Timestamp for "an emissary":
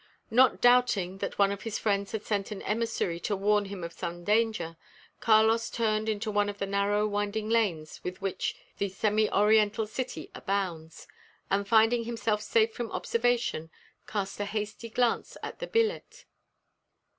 2.49-3.19